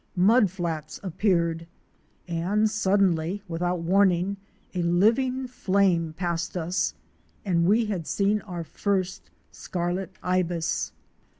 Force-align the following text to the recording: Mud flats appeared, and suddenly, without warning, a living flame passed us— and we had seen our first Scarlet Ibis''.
Mud 0.15 0.49
flats 0.49 0.99
appeared, 1.03 1.67
and 2.27 2.67
suddenly, 2.67 3.43
without 3.47 3.81
warning, 3.81 4.37
a 4.73 4.81
living 4.81 5.45
flame 5.45 6.13
passed 6.17 6.57
us— 6.57 6.95
and 7.45 7.67
we 7.67 7.85
had 7.85 8.07
seen 8.07 8.41
our 8.41 8.63
first 8.63 9.29
Scarlet 9.51 10.11
Ibis''. 10.23 10.91